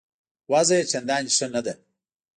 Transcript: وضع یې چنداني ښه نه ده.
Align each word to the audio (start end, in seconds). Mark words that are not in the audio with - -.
وضع 0.51 0.75
یې 0.79 0.89
چنداني 0.91 1.31
ښه 1.37 1.47
نه 1.53 1.61
ده. 1.65 1.73